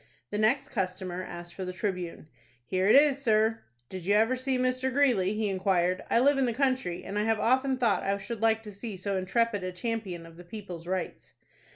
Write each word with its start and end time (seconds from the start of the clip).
The 0.31 0.39
next 0.39 0.69
customer 0.69 1.21
asked 1.23 1.53
for 1.53 1.63
the 1.63 1.71
"Tribune." 1.73 2.25
"Here 2.65 2.87
it 2.89 2.95
is, 2.95 3.21
sir." 3.21 3.59
"Did 3.87 4.03
you 4.03 4.15
ever 4.15 4.35
see 4.35 4.57
Mr. 4.57 4.91
Greeley?" 4.91 5.33
he 5.33 5.47
inquired. 5.47 6.03
"I 6.09 6.19
live 6.19 6.39
in 6.39 6.47
the 6.47 6.53
country, 6.53 7.03
and 7.03 7.19
I 7.19 7.23
have 7.25 7.39
often 7.39 7.77
thought 7.77 8.01
I 8.01 8.17
should 8.17 8.41
like 8.41 8.63
to 8.63 8.71
see 8.71 8.97
so 8.97 9.15
intrepid 9.15 9.63
a 9.63 9.71
champion 9.71 10.25
of 10.25 10.37
the 10.37 10.43
people's 10.43 10.87
rights." 10.87 11.35